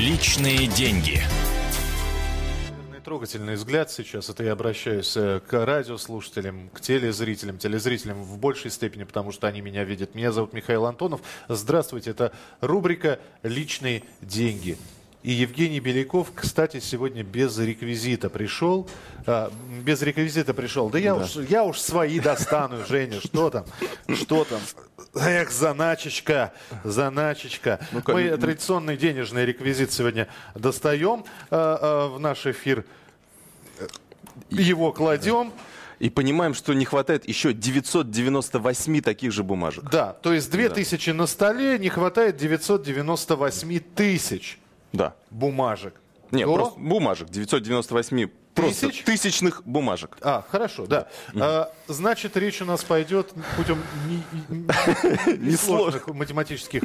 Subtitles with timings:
[0.00, 1.20] Личные деньги.
[3.04, 4.30] Трогательный взгляд сейчас.
[4.30, 9.60] Это я обращаюсь э, к радиослушателям, к телезрителям, телезрителям в большей степени, потому что они
[9.60, 10.14] меня видят.
[10.14, 11.20] Меня зовут Михаил Антонов.
[11.48, 12.12] Здравствуйте.
[12.12, 12.32] Это
[12.62, 14.78] рубрика «Личные деньги».
[15.22, 18.88] И Евгений Беляков, кстати, сегодня без реквизита пришел.
[19.26, 19.52] А,
[19.84, 20.88] без реквизита пришел.
[20.88, 23.20] Да я, Уж, я уж свои достану, Женя.
[23.20, 23.66] Что там?
[24.14, 24.60] Что там?
[25.14, 27.80] Эх, заначечка, заначечка.
[27.92, 32.86] Ну, Мы традиционный денежный реквизит сегодня достаем а, а, в наш эфир.
[34.48, 35.52] Его кладем.
[35.98, 39.84] И понимаем, что не хватает еще 998 таких же бумажек.
[39.90, 44.58] Да, то есть 2000 на столе, не хватает 998 тысяч
[44.92, 45.14] Да.
[45.30, 45.94] бумажек.
[46.30, 47.28] Нет, До- просто бумажек.
[47.30, 49.02] 998 просто Тысяч?
[49.04, 50.16] тысячных бумажек.
[50.20, 51.08] А, хорошо, да.
[51.34, 56.82] А, значит, речь у нас пойдет путем не- не- несложных математических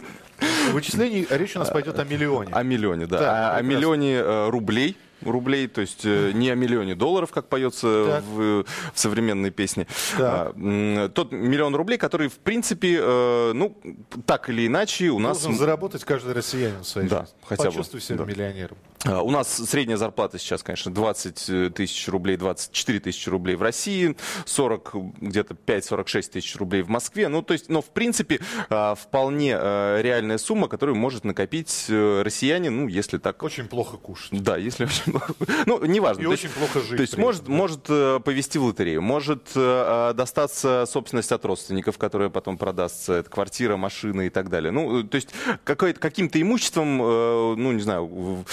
[0.71, 1.27] вычислений.
[1.29, 2.51] Речь у нас пойдет о миллионе.
[2.53, 3.17] О миллионе, да.
[3.17, 3.67] Так, А- о, прекрасно.
[3.67, 4.97] миллионе э, рублей.
[5.25, 9.87] Рублей, то есть э, не о миллионе долларов, как поется в, в современной песне.
[10.17, 10.53] Так.
[10.55, 13.77] А, тот миллион рублей, который, в принципе, э, ну,
[14.25, 15.41] так или иначе, у нас...
[15.41, 17.35] Должен заработать каждый россиянин в своей Да, жизни.
[17.45, 18.25] хотя бы, Почувствуй себя да.
[18.25, 18.77] миллионером.
[19.05, 24.15] А, У нас средняя зарплата сейчас, конечно, 20 тысяч рублей, 24 тысячи рублей в России,
[24.45, 27.27] 40, где-то 5-46 тысяч рублей в Москве.
[27.27, 28.39] Ну, то есть, но в принципе,
[28.69, 33.41] а, вполне а, реальная сумма, которую может накопить э, россиянин, ну, если так...
[33.43, 34.41] Очень плохо кушать.
[34.41, 35.33] Да, если очень плохо.
[35.65, 36.21] Ну, неважно.
[36.21, 37.57] И То есть- очень плохо жить То есть может, этом, да.
[37.57, 43.13] может э, повести в лотерею, может э, э, достаться собственность от родственников, которая потом продастся,
[43.13, 44.71] это квартира, машина и так далее.
[44.71, 45.29] Ну, э, то есть
[45.63, 48.45] каким-то имуществом, э, ну, не знаю, в-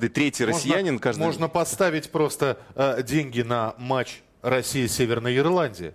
[0.00, 1.20] каждый третий россиянин, можно, каждый...
[1.20, 5.94] можно поставить просто э, деньги на матч Россия-Северная Ирландия.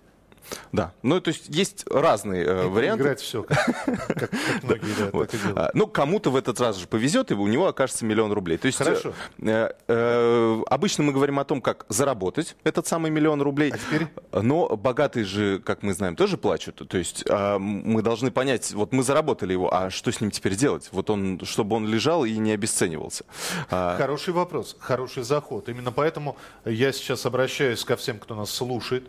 [0.72, 3.02] Да, ну, то есть есть разные э, варианты.
[3.04, 4.30] Играть все, как, как- как
[4.62, 5.30] многие да, Вот.
[5.30, 5.58] так и делают.
[5.58, 8.58] А, Ну, кому-то в этот раз же повезет, и у него окажется миллион рублей.
[8.58, 9.12] То есть, Хорошо.
[9.42, 13.72] э, э, обычно мы говорим о том, как заработать этот самый миллион рублей.
[13.72, 14.06] А теперь?
[14.32, 16.82] Но богатые же, как мы знаем, тоже плачут.
[16.88, 20.54] То есть а, мы должны понять, вот мы заработали его, а что с ним теперь
[20.54, 20.88] делать?
[20.92, 23.24] Вот он, чтобы он лежал и не обесценивался.
[23.70, 25.68] А, Хороший вопрос, хороший заход.
[25.68, 29.08] Именно поэтому я сейчас обращаюсь ко всем, кто нас слушает,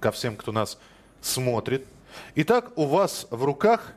[0.00, 0.63] ко всем, кто нас
[1.20, 1.86] смотрит.
[2.34, 3.92] Итак, у вас в руках,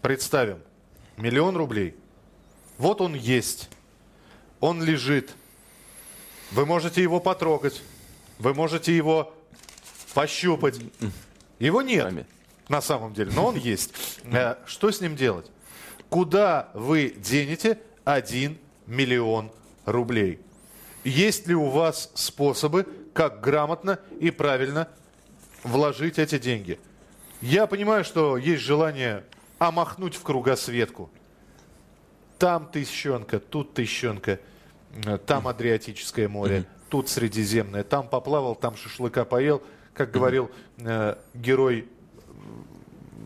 [0.00, 0.58] представим,
[1.16, 1.96] миллион рублей.
[2.78, 3.68] Вот он есть.
[4.60, 5.34] Он лежит.
[6.52, 7.82] Вы можете его потрогать.
[8.38, 9.34] Вы можете его
[10.14, 10.78] пощупать.
[11.58, 12.26] Его нет
[12.68, 13.92] на самом деле, но он есть.
[14.24, 15.50] Э, Что с ним делать?
[16.08, 19.50] Куда вы денете 1 миллион
[19.84, 20.40] рублей?
[21.04, 24.88] Есть ли у вас способы, как грамотно и правильно
[25.62, 26.78] вложить эти деньги?
[27.40, 29.24] Я понимаю, что есть желание
[29.58, 31.10] омахнуть в кругосветку.
[32.38, 34.40] Там тысячонка, тут тысячонка,
[35.04, 39.62] э, там Адриатическое море, тут Средиземное, там поплавал, там шашлыка поел.
[39.94, 41.88] Как говорил э, герой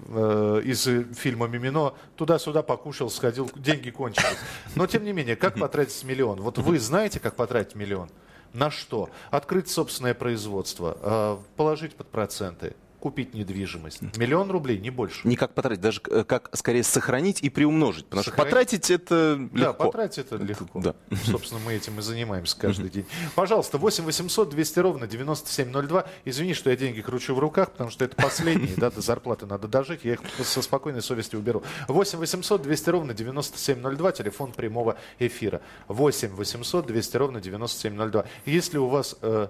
[0.08, 0.82] э, из
[1.16, 4.38] фильма «Мимино», туда-сюда покушал, сходил, деньги кончились.
[4.74, 6.40] Но, тем не менее, как потратить миллион?
[6.40, 8.10] Вот вы знаете, как потратить миллион?
[8.56, 9.10] На что?
[9.30, 12.74] Открыть собственное производство, э, положить под проценты,
[13.06, 14.02] купить недвижимость.
[14.16, 15.28] Миллион рублей, не больше.
[15.28, 18.06] не как потратить, даже э, как скорее сохранить и приумножить.
[18.06, 18.48] Потому Сохранить?
[18.48, 19.58] что потратить это легко.
[19.60, 20.80] Да, потратить это легко.
[20.80, 20.94] да.
[21.24, 23.06] Собственно, мы этим и занимаемся каждый день.
[23.36, 26.04] Пожалуйста, 8 800 200 ровно 9702.
[26.24, 29.68] Извини, что я деньги кручу в руках, потому что это последние, да, до зарплаты надо
[29.68, 30.00] дожить.
[30.02, 31.62] Я их со спокойной совестью уберу.
[31.86, 34.10] 8 800 200 ровно 9702.
[34.12, 35.60] Телефон прямого эфира.
[35.86, 38.24] 8 800 200 ровно 9702.
[38.46, 39.46] Если у вас, э,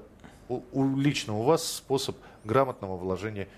[0.51, 3.49] у, у- лично у вас способ грамотного вложения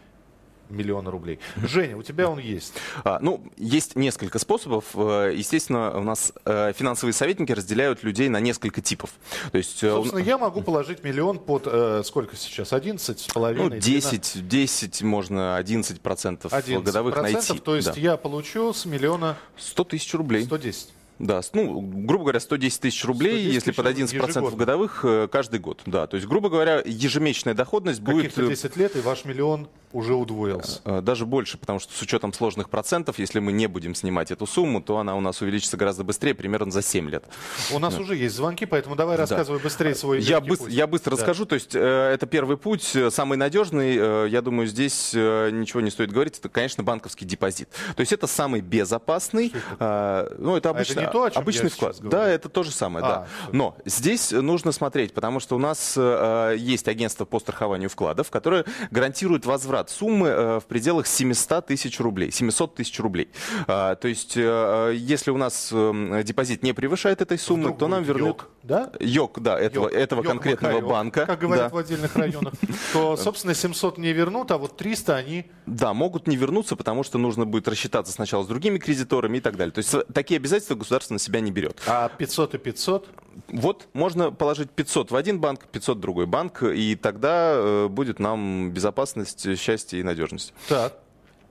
[0.71, 1.39] миллиона рублей.
[1.57, 2.75] Женя, у тебя он есть.
[3.05, 4.85] А, ну, есть несколько способов.
[4.95, 9.11] Э, Естественно, у нас э, финансовые советники разделяют людей на несколько типов.
[9.51, 12.73] То есть, э, Собственно, я могу положить миллион под э, сколько сейчас?
[12.73, 13.81] 11 с ну, половиной?
[13.81, 17.65] 10, 10, можно 11 процентов 11 годовых процентов, найти.
[17.65, 18.01] то есть Да.
[18.01, 20.45] я получу с миллиона 100 тысяч рублей.
[20.45, 20.91] 110.
[21.19, 24.59] Да, ну, грубо говоря, 110 тысяч рублей, 110 если под 11 процентов ежегодно.
[24.67, 25.83] годовых э, каждый год.
[25.87, 29.69] Да, то есть, грубо говоря, ежемесячная доходность будет Каких-то э, 10 лет, и ваш миллион
[29.93, 30.81] уже удвоился.
[30.85, 34.47] э, даже больше, потому что с учетом сложных процентов, если мы не будем снимать эту
[34.47, 37.25] сумму, то она у нас увеличится гораздо быстрее, примерно за 7 лет.
[37.73, 40.73] У нас уже есть звонки, поэтому давай рассказывай быстрее свой Я, быс- путь.
[40.73, 41.17] я быстро Да.
[41.17, 41.47] расскажу.
[41.47, 43.97] То есть э, это первый путь, э, самый надежный.
[43.99, 46.39] Э, я думаю, здесь э, ничего не стоит говорить.
[46.39, 47.69] Это, конечно, банковский депозит.
[47.97, 49.53] То есть это самый безопасный.
[49.81, 50.79] э, ну, это А это
[51.11, 51.95] то, о чем Обычный я вклад.
[51.97, 52.11] говорю.
[52.11, 53.27] Да, это то же самое, А, да.
[53.45, 53.53] всё.
[53.53, 58.65] Но здесь нужно смотреть, потому что у нас э, есть агентство по страхованию вкладов, которое
[58.91, 63.29] гарантирует возврат суммы э, в пределах 700 тысяч рублей, 700 тысяч рублей.
[63.67, 67.89] А, то есть, э, если у нас э, депозит не превышает этой суммы, Вдруг то
[67.89, 68.27] нам вернут...
[68.27, 68.93] йог, да?
[69.01, 71.27] Йог, да, этого, Йог- этого йог конкретного Макарёв, банка.
[71.27, 71.75] Как говорят да.
[71.75, 72.55] в отдельных районах.
[72.93, 75.47] То, собственно, 700 не вернут, а вот 300 они...
[75.67, 79.57] Да, могут не вернуться, потому что нужно будет рассчитаться сначала с другими кредиторами и так
[79.57, 79.73] далее.
[79.73, 81.81] То есть э, такие обязательства государство на себя не берет.
[81.87, 83.09] А 500 и 500?
[83.49, 88.19] Вот можно положить 500 в один банк, 500 в другой банк, и тогда э, будет
[88.19, 90.53] нам безопасность, счастье и надежность.
[90.69, 90.93] Так.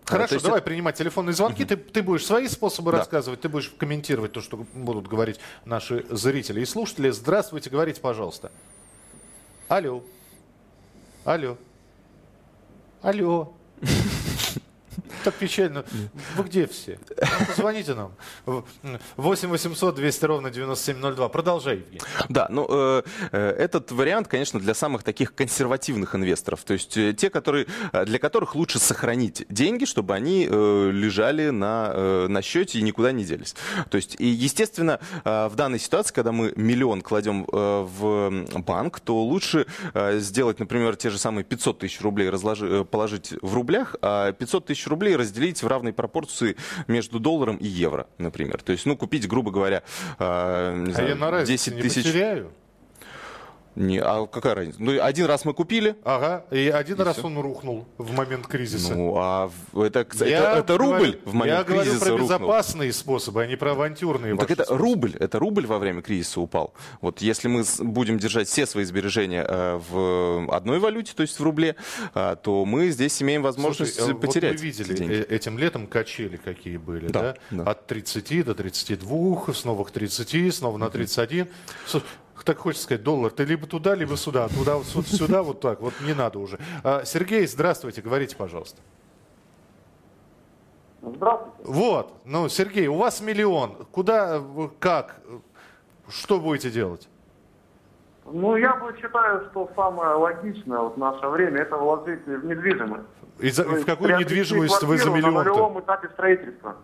[0.05, 1.63] то Хорошо, есть давай принимать телефонные звонки.
[1.65, 2.97] Ты, ты будешь свои способы Да.
[2.99, 7.09] рассказывать, ты будешь комментировать то, что будут говорить наши зрители и слушатели.
[7.09, 8.51] Здравствуйте, говорите, пожалуйста.
[9.69, 10.03] Алло.
[11.25, 11.57] Алло.
[13.01, 13.53] Алло.
[15.27, 15.83] Так печально.
[16.37, 16.99] Вы где все?
[17.47, 18.13] Позвоните нам.
[19.17, 21.27] 8 800 200 ровно 9702.
[21.27, 21.99] Продолжай, Евгений.
[22.29, 23.01] Да, ну э,
[23.33, 28.05] э, этот вариант, конечно, для самых таких консервативных инвесторов, то есть э, те, которые, э,
[28.05, 33.11] для которых лучше сохранить деньги, чтобы они э, лежали на, э, на счете и никуда
[33.11, 33.53] не делись.
[33.89, 38.31] То есть, и, естественно, э, в данной ситуации, когда мы миллион кладем э, в
[38.61, 43.53] банк, то лучше э, сделать, например, те же самые 500 тысяч рублей разложи- положить в
[43.53, 46.55] рублях, а 500 тысяч рублей разделить в равной пропорции
[46.87, 48.61] между долларом и евро, например.
[48.61, 49.83] То есть, ну, купить, грубо говоря,
[50.19, 52.03] э, не А знаю, я на разнице 10 не тысяч...
[52.05, 52.51] потеряю.
[53.79, 54.81] Не, а какая разница?
[54.81, 57.27] Ну, один раз мы купили, Ага, и один раз всё.
[57.27, 58.95] он рухнул в момент кризиса.
[58.95, 62.09] ну, а это, кстати, Я это, это рубль говорю- в момент Я говорю кризиса про
[62.17, 62.27] рухнул.
[62.27, 64.83] безопасные способы, а не про авантюрные Ну, так это способы.
[64.83, 66.73] рубль, это рубль во время кризиса упал.
[67.01, 71.43] Вот если мы будем держать все свои сбережения э, в одной валюте, то есть в
[71.43, 71.75] рубле,
[72.15, 75.13] э, то мы здесь имеем возможность Слушай, вот потерять мы видели эти деньги.
[75.13, 77.35] э, этим летом качели какие были, да?
[77.51, 77.71] Да, да.
[77.71, 81.47] От 30 до 32, снова к 30, снова на 31.
[81.85, 82.05] Слушай,
[82.43, 85.81] так хочется сказать, доллар, ты либо туда, либо сюда, туда, вот сю- сюда, вот так,
[85.81, 86.59] вот не надо уже.
[86.83, 88.81] А, Сергей, здравствуйте, говорите, пожалуйста.
[91.01, 91.57] Здравствуйте.
[91.63, 95.17] Вот, ну, Сергей, у вас миллион, куда, вы- как,
[96.09, 97.07] что будете делать?
[98.25, 103.05] Ну, я бы считаю, что самое логичное вот в наше время это вложить в недвижимость.
[103.39, 106.75] И за- в какую недвижимость вы за квартиру на нулевом этапе строительства.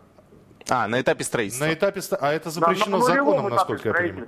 [0.69, 1.65] А, на этапе строительства.
[1.65, 4.27] На этапе, а это На- запрещено на нулевом законом, насколько я понимаю.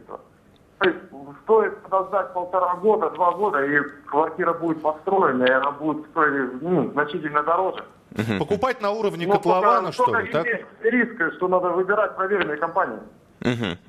[0.76, 1.20] Строительства.
[1.20, 6.06] То есть стоит подождать полтора года, два года, и квартира будет построена, и она будет
[6.08, 7.84] стоить ну, значительно дороже.
[8.40, 10.46] Покупать на уровне Но котлована, только- что ли, так?
[10.82, 13.00] риск, что надо выбирать проверенные компании.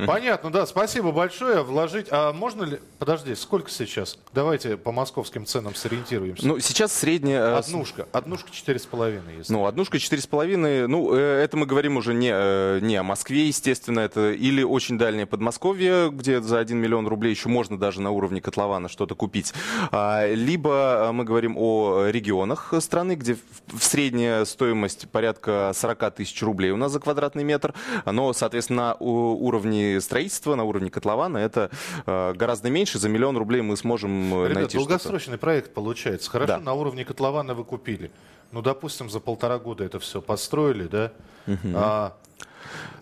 [0.07, 1.63] Понятно, да, спасибо большое.
[1.63, 4.19] Вложить, а можно ли, подожди, сколько сейчас?
[4.33, 6.47] Давайте по московским ценам сориентируемся.
[6.47, 7.43] Ну, сейчас средняя...
[7.43, 9.53] э, Однушка, однушка четыре с половиной, если.
[9.53, 10.87] Ну, однушка четыре с половиной.
[10.89, 14.01] Ну, э, это мы говорим уже не, э, не о Москве, естественно.
[14.01, 18.41] Это или очень дальнее Подмосковье, где за 1 миллион рублей еще можно даже на уровне
[18.41, 19.53] котлована что-то купить.
[19.93, 26.71] А, Либо мы говорим о регионах страны, где в- средняя стоимость порядка 40 тысяч рублей
[26.71, 27.75] у нас за квадратный метр.
[28.05, 31.71] Но, соответственно, у- уровне строительства, на уровне котлована это
[32.07, 32.99] э, гораздо меньше.
[32.99, 36.31] За миллион рублей мы сможем э, Ребят, найти долгосрочный проект получается.
[36.31, 36.59] Хорошо, Да.
[36.61, 38.11] на уровне котлована вы купили.
[38.53, 41.13] Ну, допустим, за полтора года это все построили, да?
[41.75, 42.13] А,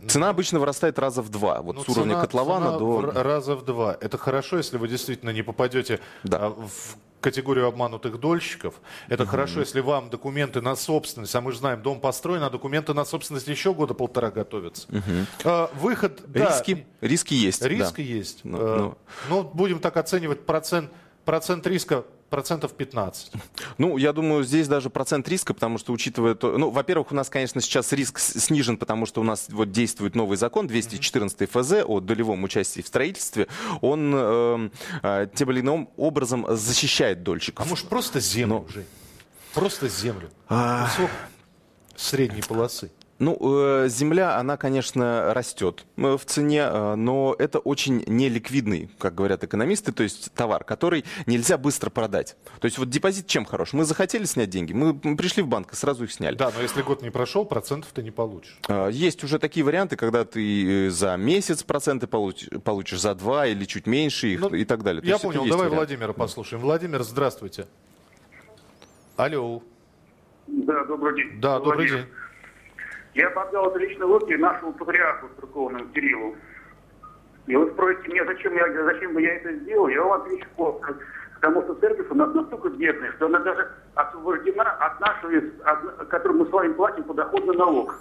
[0.06, 1.62] Цена обычно вырастает раза в два.
[1.62, 3.23] Вот ну, с уровня цена- котлована цена до...
[3.23, 3.97] раза в два.
[4.00, 6.38] Это хорошо, если вы действительно не попадете Да.
[6.47, 8.75] а, в категорию обманутых дольщиков.
[9.09, 12.93] Это хорошо, если вам документы на собственность, а мы же знаем, дом построен, а документы
[12.93, 14.87] на собственность еще года полтора готовятся.
[15.43, 17.62] А, выход, да, Риски, риски есть.
[17.62, 17.69] да.
[17.69, 18.40] Риск есть.
[18.45, 18.99] Ну, Э, ну.
[19.31, 20.90] Ну, будем так оценивать процент,
[21.25, 22.04] процент риска
[22.35, 23.31] процентов 15.
[23.79, 26.59] Ну, я думаю, здесь даже процент риска, потому что учитывая то...
[26.59, 30.37] Ну, во-первых, у нас, конечно, сейчас риск снижен, потому что у нас вот действует новый
[30.37, 33.47] закон, 214 ФЗ о долевом участии в строительстве.
[33.83, 34.71] Он э,
[35.05, 37.71] э, тем или иным образом защищает А дольщиков.
[37.71, 38.73] может просто землю, Ну.
[38.73, 38.87] Жень?
[39.53, 40.29] Просто землю.
[40.49, 40.88] А.
[40.88, 41.11] Кусок
[41.95, 42.91] средней полосы.
[43.21, 49.14] Ну, э, земля, она, конечно, растет э, в цене, э, но это очень неликвидный, как
[49.14, 52.37] говорят экономисты, то есть товар, который нельзя быстро продать.
[52.61, 53.73] То есть вот депозит чем хорош?
[53.73, 56.35] Мы захотели снять деньги, мы пришли в банк и сразу их сняли.
[56.35, 58.59] Да, но если год не прошел, процентов ты не получишь.
[58.90, 63.87] Есть уже такие варианты, когда ты за месяц проценты получишь, получишь за два или чуть
[63.87, 65.00] меньше их Ну, и так далее.
[65.00, 65.75] То Я понял, давай вариант.
[65.75, 66.62] Владимира послушаем.
[66.62, 67.66] Владимир, здравствуйте.
[69.16, 69.62] Алло.
[70.49, 71.40] Да, добрый день.
[71.40, 72.02] Да, добрый Владимир.
[72.02, 72.24] день.
[73.14, 76.37] Я подал это лично в руки нашему патриарху церковному Кириллу.
[77.47, 80.97] И вы спросите меня, зачем, я, зачем бы я это сделал, я вам отвечу коротко.
[81.35, 85.33] Потому что церковь нас настолько бедная, что она даже освобождена от нашего,
[85.64, 87.94] от- который мы с вами платим подоходный налог.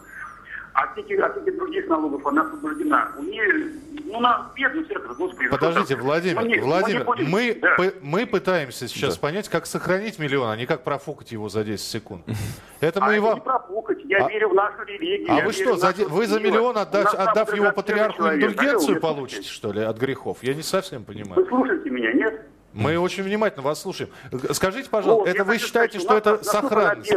[0.73, 3.11] От всяких, от всяких других налогов она освобождена.
[3.17, 3.71] У нее,
[4.05, 5.49] ну, на бедный сектор, господи.
[5.49, 5.95] Подождите?
[5.95, 7.75] Владимир, Мы не- мы Владимир, будем- мы, Да.
[7.77, 9.21] пы- мы пытаемся сейчас Да.
[9.21, 12.23] понять, как сохранить миллион, а не как профукать его за 10 секунд.
[12.81, 13.99] Это А мы и это не профукать.
[14.05, 15.27] Я А- верю в нашу религию.
[15.31, 18.43] А вы что, за нашу де- вы за миллион, там отдав его патриарху человек.
[18.51, 20.39] индульгенцию, вы получите, что ли, от грехов?
[20.41, 21.45] Я не совсем Вы понимаю.
[21.47, 22.41] слушаете меня, нет?
[22.73, 24.09] Мы очень внимательно вас слушаем.
[24.51, 27.13] Скажите, пожалуйста, Вот, это вы считаете, сказать, что это сохранность?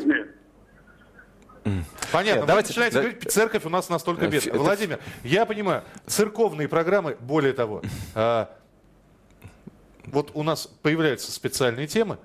[2.13, 2.39] Понятно.
[2.41, 4.53] Нет, давайте- начинаете да- говорить, церковь у нас настолько Э, бедная.
[4.55, 7.83] это- Владимир, я понимаю, церковные программы, более того,
[8.15, 8.49] а,
[10.07, 12.19] вот у нас появляются специальные темы,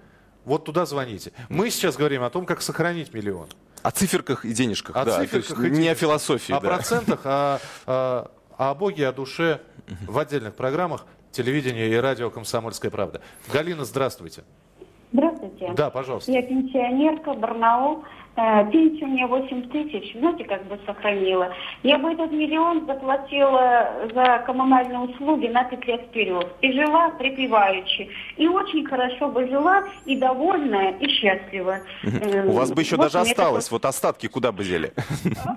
[0.45, 1.31] вот туда звоните.
[1.49, 3.47] Мы сейчас говорим о том, как сохранить миллион.
[3.83, 5.19] О циферках и денежках, О да.
[5.19, 5.97] циферках и не о денежках.
[5.97, 6.67] философии, О да.
[6.67, 9.59] процентах, о, о- о Боге, о душе
[10.07, 13.21] в отдельных программах телевидения и радио «Комсомольская правда».
[13.51, 14.43] Галина, здравствуйте.
[15.13, 15.73] Здравствуйте.
[15.75, 16.31] Да, пожалуйста.
[16.31, 18.03] Я пенсионерка, Барнаул.
[18.37, 21.53] Э, Пенсия у меня 8 тысяч, знаете, как бы сохранила.
[21.83, 26.47] Я бы этот миллион заплатила за коммунальные услуги на 5 лет вперед.
[26.61, 28.09] И жила припеваючи.
[28.37, 31.79] И очень хорошо бы жила, и довольная, и счастлива.
[32.03, 33.69] Э, У вас бы еще даже осталось.
[33.69, 34.93] Вот остатки куда бы дели?
[35.25, 35.55] такой-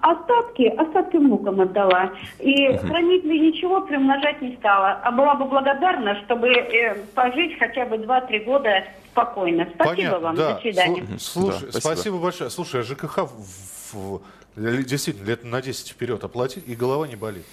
[0.00, 2.10] Остатки, остатки внукам отдала.
[2.38, 5.00] И хранить бы ничего приумножать не стала.
[5.02, 9.68] А была бы благодарна, чтобы э, пожить хотя бы 2-3 года спокойно.
[9.74, 10.34] Спасибо Понятно, вам.
[10.36, 10.54] да.
[10.54, 11.02] До свидания.
[11.02, 11.80] Слу- Слушай, Да, спасибо.
[11.94, 12.18] спасибо.
[12.18, 12.50] большое.
[12.50, 14.22] Слушай, а ЖКХ в- в-
[14.84, 17.44] действительно лет на 10 вперед оплатить, и голова не болит.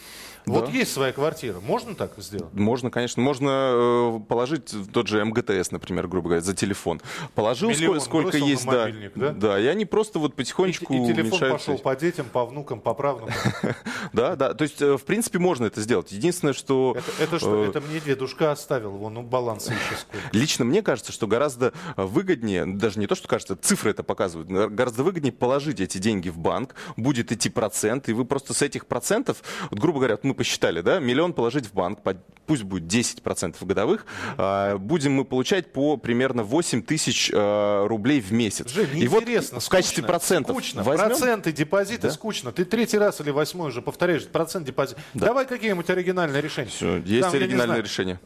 [0.46, 0.72] Вот Да.
[0.72, 2.53] есть своя квартира, можно так сделать?
[2.53, 7.01] Можно, конечно, можно э, положить тот же МГТС, например, грубо говоря, за телефон.
[7.36, 9.60] Положил Миллион сколько, сколько есть, да, мобильник, да?
[9.60, 11.50] и они просто вот И, потихонечку и телефон уменьшаются.
[11.72, 13.36] пошел по детям, по внукам, по правнукам.
[14.13, 14.53] Да, да.
[14.53, 16.12] То есть, э, в принципе, можно это сделать.
[16.12, 17.65] Единственное, что Это, что?
[17.65, 20.27] э, Это мне дедушка оставил, вон, ну баланс еще сколько.
[20.31, 25.03] Лично мне кажется, что гораздо выгоднее, даже не то, что кажется, цифры это показывают, гораздо
[25.03, 29.43] выгоднее положить эти деньги в банк, будет идти процент, и вы просто с этих процентов,
[29.69, 32.00] вот, грубо говоря, мы посчитали, да, миллион положить в банк,
[32.45, 34.05] пусть будет 10% годовых,
[34.38, 38.71] а, будем мы получать по примерно 8 тысяч э, рублей в месяц.
[38.71, 40.83] Жень, и вот неинтересно, в качестве скучно, процентов Скучно.
[40.83, 42.12] возьмем- Проценты, депозиты, Да.
[42.13, 42.51] скучно.
[42.51, 44.98] Ты третий раз или восьмой уже повторяешь процент, депозит.
[45.13, 46.69] Давай какие-нибудь оригинальные решения.
[46.69, 48.19] Всё, есть Там, оригинальное решение.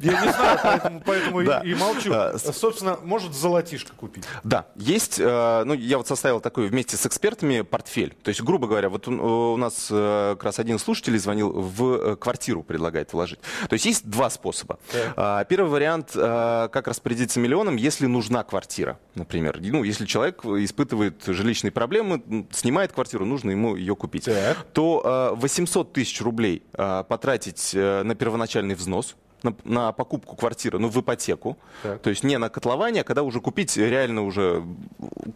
[0.00, 1.60] Я не знаю, поэтому, поэтому и- Да.
[1.60, 2.12] и, молчу.
[2.12, 4.24] А, Собственно, может золотишко купить.
[4.42, 8.14] Да, есть, э, ну, я вот составил такой вместе с экспертами портфель.
[8.22, 12.16] То есть, грубо говоря, вот э, у нас э, как раз один слушатель звонил, в
[12.16, 13.38] квартиру предлагает вложить.
[13.68, 14.78] То есть, есть два способа.
[15.16, 19.58] А, Первый вариант, как распорядиться миллионом, если нужна квартира, например.
[19.60, 24.24] Ну, если человек испытывает жилищные проблемы, снимает квартиру, нужно ему ее купить.
[24.24, 24.64] Так.
[24.72, 31.00] То э, 800 тысяч рублей потратить на первоначальный взнос, на, на покупку квартиры, ну, в
[31.00, 31.56] ипотеку.
[31.82, 32.00] Так.
[32.02, 34.64] То есть не на котлование, а когда уже купить реально уже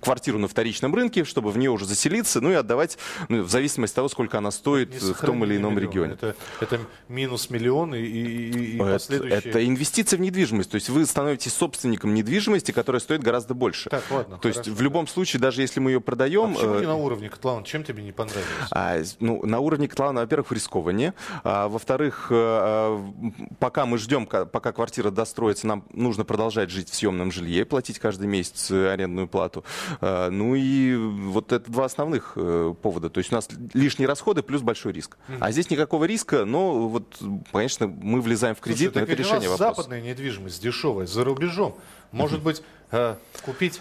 [0.02, 2.98] квартиру на вторичном рынке, чтобы в нее уже заселиться, ну и отдавать,
[3.28, 5.88] ну, в зависимости от того, сколько она стоит Не в том или ином миллиона.
[5.90, 6.12] регионе.
[6.14, 9.38] Это, это минус миллион и, и, и- Это, последующие.
[9.38, 10.70] это инвестиция в недвижимость.
[10.70, 13.90] То есть вы становитесь собственником недвижимости, которая стоит гораздо больше.
[13.90, 16.54] Так, ладно, То есть хорошо, в любом случае, даже если мы ее А продаем...
[16.54, 17.64] почему э, не на уровне котлован?
[17.64, 18.46] Чем тебе не понравилось?
[18.70, 21.14] А, ну, на уровне котлована, во-первых, рискованнее.
[21.44, 26.88] А, во-вторых, э, э, пока мы ждем, ка- пока квартира достроится, нам нужно продолжать жить
[26.90, 29.64] в съемном жилье, платить каждый месяц э, арендную плату.
[30.00, 33.10] А, ну и вот это два основных э, повода.
[33.10, 35.18] То есть у нас лишние расходы плюс большой риск.
[35.40, 37.20] А здесь никакого риска, но вот,
[37.52, 39.74] конечно, мы влезаем в кредит, Слушай, но это решение вопроса.
[39.74, 41.76] западная недвижимость дешевая, за рубежом.
[42.12, 43.80] Может быть, э, купить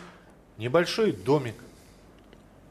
[0.57, 1.55] небольшой домик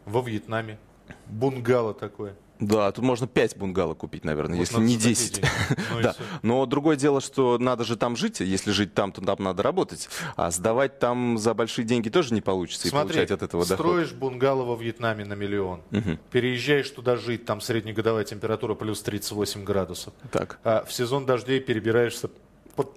[0.05, 0.79] во Вьетнаме,
[1.27, 2.35] бунгало такое.
[2.59, 5.35] Да, тут можно 5 бунгало купить, наверное, Вот если не за такие 10.
[5.35, 5.49] деньги.
[5.93, 6.17] Ну и Да.
[6.43, 8.41] Но другое дело, что надо же там жить.
[8.41, 10.09] Если жить там, то там надо работать.
[10.37, 13.87] А сдавать там за большие деньги тоже не получится и Смотри, получать от этого доход.
[13.87, 15.83] строишь бунгало во Вьетнаме на миллион,
[16.31, 20.15] переезжаешь туда жить, там среднегодовая температура плюс 38 градусов.
[20.33, 20.59] Так.
[20.65, 22.31] А в сезон дождей перебираешься
[22.77, 22.93] под-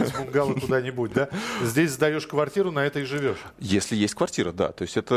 [0.00, 1.28] из бунгало куда-нибудь, да?
[1.62, 3.38] Здесь сдаешь квартиру, на это и живешь.
[3.58, 4.72] Если есть квартира, да.
[4.72, 5.14] То есть это,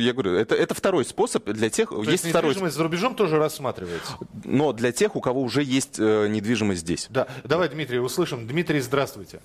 [0.00, 3.14] я говорю, это, это второй способ для тех, То есть, есть второй, недвижимость за рубежом
[3.14, 4.14] тоже рассматривается.
[4.44, 7.06] но для тех, у кого уже есть э, недвижимость здесь.
[7.10, 8.46] Да, давай, Дмитрий, услышим.
[8.46, 9.40] Дмитрий, здравствуйте.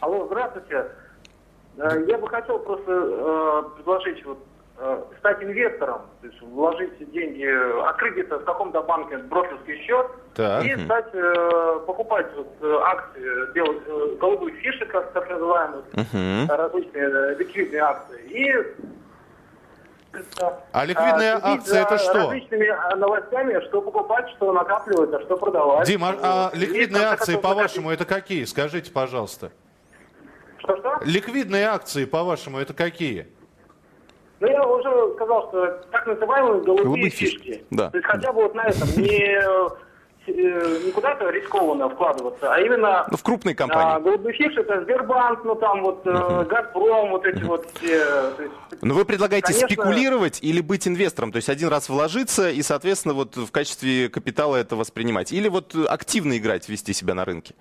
[0.00, 0.86] Алло, здравствуйте.
[1.78, 4.38] Э, Я бы хотел просто э, предложить вот,
[5.18, 7.46] стать инвестором, то есть вложить деньги,
[7.88, 10.64] открыть где-то в каком-то банке брокерский счет Так.
[10.64, 16.48] и стать э, покупать вот, э, акции, делать э, голубых фишек, как так называемых, Мгм.
[16.48, 18.20] различные э, ликвидные акции.
[18.28, 18.54] И
[20.72, 22.14] А ликвидная э, следить акция это что?
[22.14, 25.86] различными э, новостями, что покупать, что накапливать, а что продавать.
[25.86, 28.44] Дим, а, а ликвидные акции, по-вашему, это какие?
[28.44, 29.52] Скажите, пожалуйста.
[30.58, 30.98] Что-что?
[31.04, 33.28] Ликвидные акции, по-вашему, это какие?
[34.42, 37.36] Но я уже сказал, что так называемые голубые, Голубые фишки.
[37.36, 37.90] фишки, да.
[37.90, 39.38] То есть хотя бы вот на этом не,
[40.26, 44.02] э, не куда-то рискованно вкладываться, а именно Ну, в крупные а, компании.
[44.02, 48.32] голубые фишки это Сбербанк, ну там вот э, Газпром, вот эти вот все.
[48.36, 49.68] есть, Но вы предлагаете Конечно.
[49.68, 51.30] спекулировать или быть инвестором?
[51.30, 55.30] То есть один раз вложиться и, соответственно, вот в качестве капитала это воспринимать?
[55.32, 57.54] Или вот активно играть, вести себя на рынке?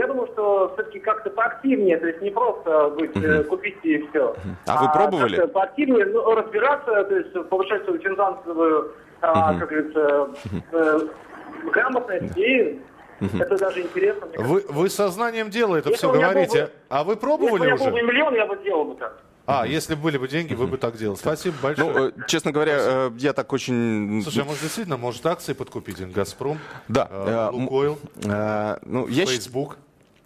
[0.00, 4.34] Я думаю, что все-таки как-то поактивнее, то есть не просто быть, э, купить и все.
[4.66, 5.36] А вы пробовали?
[5.36, 10.30] как-то поактивнее ну, разбираться, то есть повышать свою финансовую, а, как говорится,
[10.72, 11.00] э,
[11.70, 12.80] грамотность, и
[13.20, 14.26] это даже интересно.
[14.38, 16.60] Вы, вы сознанием дела это Если все говорите.
[16.60, 18.02] был бы- А вы Если пробовали бы у меня был бы уже?
[18.02, 19.20] миллион, я бы сделал бы так.
[19.44, 21.16] А, если были бы деньги, вы бы так делали.
[21.18, 22.12] Спасибо большое.
[22.16, 24.22] Ну, честно говоря, э, я так очень...
[24.22, 26.00] Слушай, а может действительно, может акции подкупить?
[26.10, 27.50] Газпром, Да.
[27.52, 29.26] Лукойл, ну, я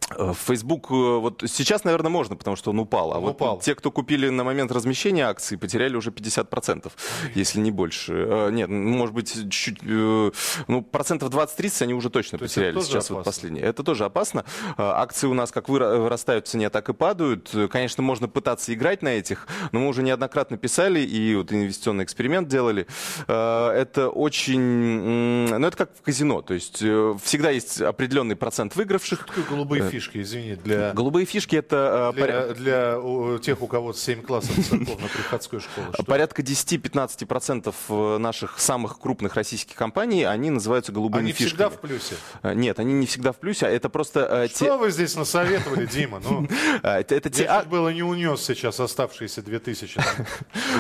[0.09, 0.31] Facebook.
[0.31, 3.13] Э, Facebook э, вот сейчас, наверное, можно, потому что он упал.
[3.13, 3.59] А Он вот упал.
[3.61, 6.93] те, кто купили на момент размещения акций, потеряли уже 50%,
[7.35, 8.13] если не больше.
[8.15, 10.31] Э, Нет, может быть, чуть, э,
[10.69, 13.33] ну, процентов 20-30 они уже точно То потеряли сейчас вот опасно?
[13.33, 13.65] последние.
[13.65, 14.45] Это тоже опасно.
[14.77, 17.51] Акции у нас как выра- вырастают в цене, так и падают.
[17.71, 22.49] Конечно, можно пытаться играть на этих, но мы уже неоднократно писали и вот инвестиционный эксперимент
[22.49, 22.87] делали.
[23.27, 24.61] Это очень...
[24.61, 26.43] Ну, это как в казино.
[26.43, 32.55] То есть всегда есть определенный процент выигравших, голубые фишки, извини, для, Голубые фишки это поря-
[32.55, 35.87] для, для у, тех, у кого 7 классов церковно-приходской школы.
[35.95, 36.03] Что?
[36.05, 41.49] порядка 10-15% э, наших самых крупных российских компаний, они называются голубыми Они фишками.
[41.49, 42.15] всегда в плюсе.
[42.43, 45.15] Э, Нет, они не всегда в плюсе, а это просто э, те, Что вы здесь
[45.17, 46.21] насоветовали, Дима?
[46.23, 46.49] Ну,
[46.83, 50.27] э, это, это те я чуть было не унес сейчас оставшиеся 2000, там,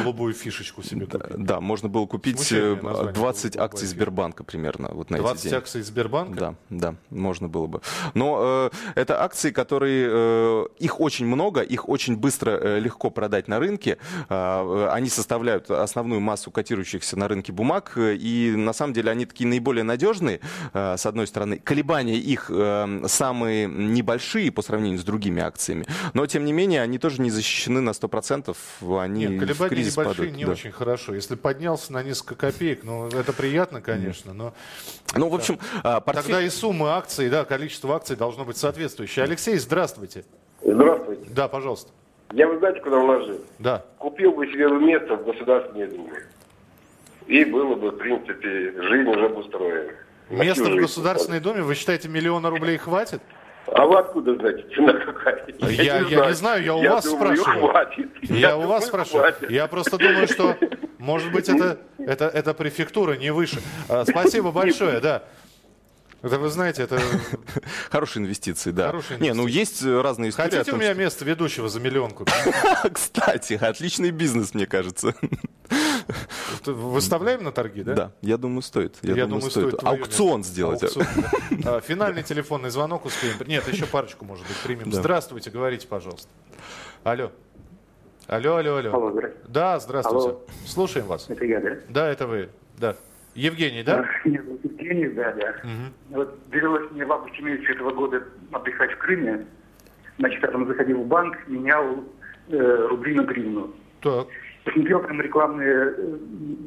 [0.02, 1.44] голубую фишечку себе купить.
[1.44, 3.87] Да, можно было купить Смущает э, меня название 20 голубая акций.
[3.87, 5.56] Сбербанка примерно вот на эти 20 деньги.
[5.56, 6.35] акций Сбербанка?
[6.38, 7.80] Да, да, можно было бы.
[8.14, 13.49] Но э, это акции, которые э, их очень много, их очень быстро, э, легко продать
[13.49, 13.99] на рынке.
[14.30, 19.46] Э, они составляют основную массу котирующихся на рынке бумаг, и на самом деле они такие
[19.46, 20.40] наиболее надежные.
[20.73, 22.50] э, с одной стороны, колебания их
[23.08, 27.80] самые небольшие по сравнению с другими акциями, но тем не менее они тоже не защищены
[27.80, 28.56] на 100%.
[28.99, 30.37] Они Нет, в колебания кризис небольшие падают.
[30.37, 30.52] не да.
[30.52, 31.14] очень хорошо.
[31.14, 34.54] Если поднялся на несколько копеек, ну, это приятно, конечно, но
[35.14, 38.93] Ну, в общем, э, портфель- тогда и суммы акций, да, количество акций должно быть соответствующее.
[38.98, 40.24] Алексей, здравствуйте.
[40.62, 41.24] Здравствуйте.
[41.30, 41.90] Да, пожалуйста.
[42.33, 43.40] Я, вы знаете, куда вложил?
[43.59, 43.85] Да.
[43.98, 46.22] Купил бы себе место в Государственной Думе.
[47.26, 49.92] И было бы, в принципе, жизнь уже бы устроена.
[50.30, 50.76] На Место в.
[50.76, 53.20] Государственной Думе, вы считаете, миллиона рублей хватит?
[53.66, 55.46] А вы откуда знаете, цена какая?
[55.61, 57.68] Я- я не знаю, я у вас думаю, спрашиваю.
[57.68, 58.11] хватит.
[58.22, 59.22] Я, у думаю, вас спрашиваю.
[59.22, 59.50] хватит.
[59.50, 60.57] Я просто думаю, что,
[60.98, 63.61] может быть, это, это, это префектура, не выше.
[63.88, 65.22] А, спасибо большое, да.
[66.24, 66.98] Это вы знаете, это...
[67.90, 68.87] Хорошие инвестиции, да.
[68.87, 70.50] Хорошие Не, ну есть э, разные истории.
[70.52, 72.34] Хотите у меня место ведущего за миллион купить?
[72.34, 75.14] что- Кстати, отличный бизнес, мне кажется.
[76.64, 77.94] Выставляем на торги, да?
[77.94, 78.96] Да, я думаю, стоит.
[79.02, 79.76] Я, думаю, стоит.
[79.76, 80.52] твое Аукцион место.
[80.52, 80.82] сделать.
[80.82, 81.06] Аукцион,
[81.62, 81.76] да.
[81.76, 83.37] А, Финальный телефонный звонок успеем.
[83.46, 84.88] Нет, еще парочку, может быть, примем.
[84.90, 85.00] Да.
[85.00, 86.28] Здравствуйте, говорите, пожалуйста.
[87.02, 87.32] Алло.
[88.28, 88.94] Алло, алло, алло.
[88.94, 89.48] Алло, здравствуйте.
[89.48, 90.28] Да, здравствуйте.
[90.28, 90.40] Алло.
[90.66, 91.28] Слушаем вас.
[91.28, 91.76] Это я, да?
[91.90, 92.48] Да, это вы.
[92.78, 92.96] Да.
[93.35, 94.05] Евгений, да?
[94.25, 95.55] Евгений, да, да.
[96.11, 99.44] Вот довелось мне в августе месяце этого года отдыхать в Крыме.
[100.18, 102.05] Значит, я там заходил в банк, менял
[102.49, 103.75] э, рубли на гривну.
[104.01, 104.27] Так.
[104.64, 106.16] Посмотрел там рекламные э,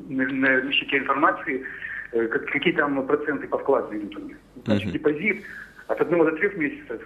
[0.09, 1.63] на, на нищете информации,
[2.11, 4.33] э, как- какие там проценты по вкладу идут.
[4.65, 5.43] Значит, депозит
[5.87, 7.01] от одного до трех месяцев,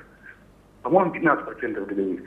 [0.81, 2.21] по-моему, 15% годовых.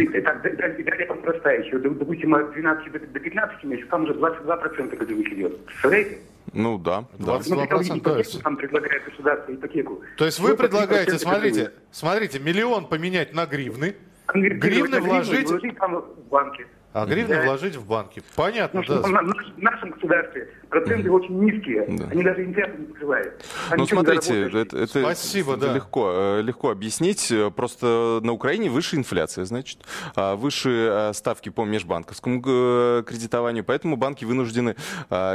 [0.00, 1.78] И, и так, и далее там простая еще.
[1.78, 5.66] Допустим, от 12 до, до 15 месяцев, там уже 22% годовых идет.
[5.66, 6.18] Представляете?
[6.52, 7.38] Ну да, да.
[7.38, 10.02] 22%, Смотри, там то есть- ипотеку там предлагает государство, ипотеку.
[10.18, 13.94] То есть вы Ну, предлагаете, 3% смотрите, смотрите, миллион поменять на гривны,
[14.34, 16.66] гривны на вложить, вложить там в банке.
[16.92, 17.42] а гривны Да.
[17.44, 18.22] вложить в банки.
[18.36, 19.22] Понятно, Потому да.
[19.22, 21.84] в нашем государстве проценты очень низкие.
[21.86, 22.08] Да.
[22.10, 23.44] Они даже инфляцию не покрывают.
[23.70, 25.72] А Ну, смотрите, это, это Спасибо, да.
[25.72, 27.32] легко, э, легко объяснить.
[27.54, 29.80] Просто на Украине выше инфляция, значит,
[30.16, 34.74] а выше э, ставки по межбанковскому э, кредитованию, поэтому банки вынуждены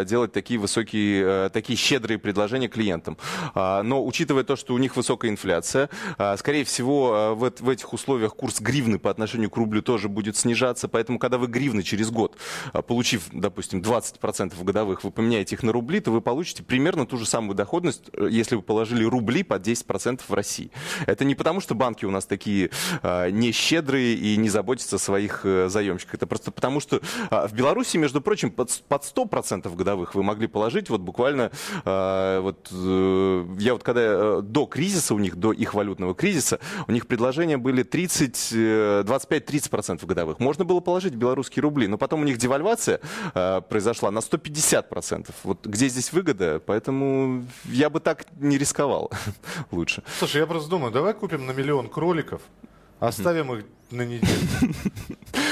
[0.05, 3.17] делать такие высокие, такие щедрые предложения клиентам.
[3.53, 7.93] А, Но учитывая то, что у них высокая инфляция, а, скорее всего, в в этих
[7.93, 12.09] условиях курс гривны по отношению к рублю тоже будет снижаться, поэтому когда вы гривны через
[12.11, 12.37] год,
[12.87, 17.17] получив, допустим, 20% годовых, вы поменяете поменяете их на рубли, то вы получите примерно ту
[17.17, 20.71] же самую доходность, э, если вы положили рубли под 10% в России.
[21.05, 22.69] Это не потому, что банки у нас такие
[23.03, 26.15] э, не щедрые и не заботятся о своих э, заемщиках.
[26.15, 30.47] Это просто потому, что э, в Беларуси, между прочим, под, под 100% годовых вы могли
[30.47, 31.51] положить вот буквально...
[31.83, 36.59] Э, вот, э, я вот когда э, до кризиса у них, до их валютного кризиса,
[36.87, 40.39] у них предложения были 30, э, 25-30% годовых.
[40.39, 43.01] Можно было положить белорусские рубли, но потом у них девальвация
[43.33, 45.16] э, произошла на 150%.
[45.43, 46.61] Вот где здесь выгода?
[46.65, 49.11] Поэтому я бы так не рисковал
[49.71, 50.03] лучше.
[50.19, 52.41] Слушай, я просто думаю, давай купим на миллион кроликов,
[52.99, 54.73] оставим их на неделю,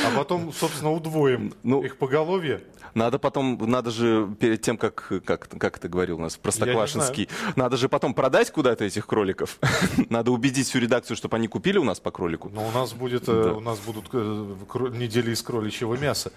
[0.05, 2.61] а потом, собственно, удвоим Ну, их поголовье.
[2.93, 7.75] Надо потом, надо же перед тем, как, как, как ты говорил у нас, Простоквашинский, надо
[7.75, 9.59] же потом продать куда-то этих кроликов.
[10.09, 12.49] надо убедить всю редакцию, чтобы они купили у нас по кролику.
[12.53, 14.55] Но у нас будет, э, у нас будут э,
[14.93, 16.31] недели из кроличьего мяса.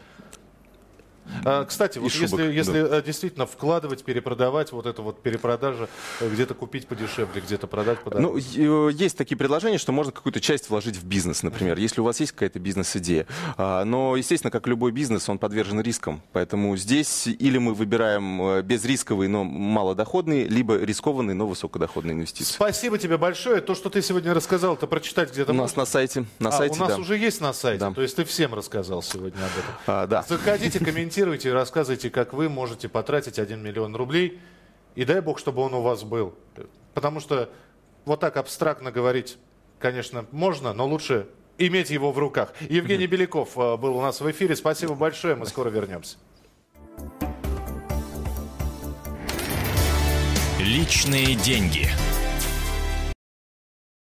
[1.45, 5.89] А, кстати, вот шубок, если, если э, действительно вкладывать, перепродавать, вот это вот перепродажа,
[6.21, 8.29] э, где-то купить подешевле, где-то продать подороже.
[8.29, 12.05] Ну, е- есть такие предложения, что можно какую-то часть вложить в бизнес, например, если у
[12.05, 13.27] вас есть какая-то бизнес-идея.
[13.57, 16.23] А, Но, естественно, как любой бизнес, он подвержен рискам.
[16.33, 22.53] Поэтому здесь или мы выбираем э, безрисковые, но малодоходные, либо рискованные, но высокодоходные инвестиции.
[22.55, 23.61] Спасибо тебе большое.
[23.61, 25.83] То, что ты сегодня рассказал, это прочитать где-то У нас можно?
[25.83, 26.99] на сайте, на А, сайте, у нас да.
[26.99, 27.81] уже есть на сайте.
[27.81, 27.93] Да.
[27.93, 29.75] То есть ты всем рассказал сегодня об этом.
[29.87, 30.25] А, да.
[30.29, 34.41] Заходите, комментируйте, рассказывайте, как вы можете потратить 1 миллион рублей.
[34.95, 36.35] И дай бог, чтобы он у вас был.
[36.95, 37.51] Потому что
[38.05, 39.39] вот так абстрактно говорить,
[39.79, 41.29] конечно, можно, но лучше
[41.59, 42.53] иметь его в руках.
[42.69, 44.57] Евгений Беляков э, был у нас в эфире.
[44.57, 45.35] Спасибо большое.
[45.35, 46.17] Мы скоро вернемся.
[50.59, 51.89] Личные деньги.